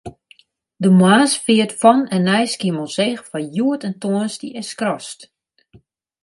De 0.83 0.89
moarnsfeart 0.99 1.73
fan 1.81 1.99
en 2.15 2.21
nei 2.27 2.43
Skiermûntseach 2.53 3.23
foar 3.29 3.45
hjoed 3.53 3.81
en 3.87 3.95
tongersdei 4.01 4.51
is 4.61 4.69
skrast. 4.73 5.19